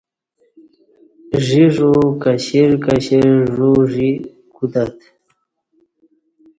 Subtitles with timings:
[1.45, 1.91] ژی ژو
[2.23, 4.11] کشر کشر ژو ژی
[4.55, 4.95] کوتت